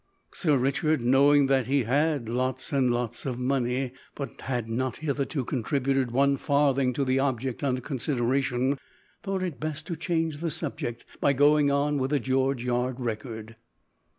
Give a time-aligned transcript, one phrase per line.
[0.33, 5.45] Sir Richard, knowing that he had "lots and lots" of money, but had not hitherto
[5.45, 8.79] contributed one farthing to the object under consideration,
[9.21, 13.57] thought it best to change the subject by going on with the George Yard Record.